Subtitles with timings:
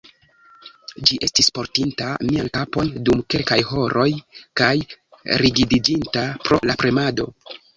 [1.09, 4.09] Ĝi estis portinta mian kapon dum kelkaj horoj,
[4.63, 4.73] kaj
[5.45, 7.31] rigidiĝinta pro la premado.